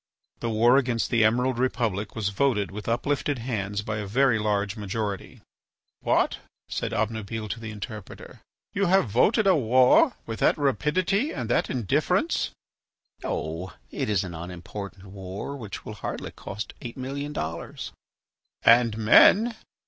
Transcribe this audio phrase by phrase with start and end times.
[0.39, 4.75] The war against the Emerald Republic was voted with uplifted hands by a very large
[4.75, 5.41] majority.
[5.99, 8.41] "What?" said Obnubile to the interpreter;
[8.73, 12.49] "you have voted a war with that rapidity and that indifference!"
[13.23, 13.73] "Oh!
[13.91, 17.91] it is an unimportant war which will hardly cost eight million dollars."
[18.63, 19.53] "And men